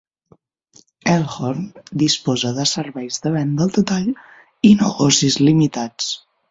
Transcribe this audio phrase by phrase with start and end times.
[1.15, 1.67] Elkhorn
[2.05, 4.13] disposa de serveis de venda al detall
[4.73, 6.15] i negocis limitats.